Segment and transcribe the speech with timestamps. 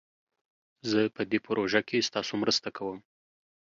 [0.89, 2.99] زه په دي پروژه کښي ستاسو مرسته کووم